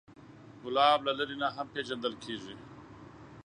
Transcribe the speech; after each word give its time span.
ګلاب 0.61 0.99
له 1.07 1.13
لرې 1.19 1.35
نه 1.41 1.47
هم 1.55 1.67
پیژندل 1.73 2.13
کېږي. 2.23 2.55